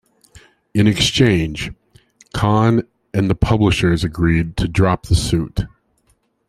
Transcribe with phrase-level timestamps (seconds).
[0.73, 1.71] In exchange,
[2.33, 5.67] Cahn and the publishers agreed to drop the suit.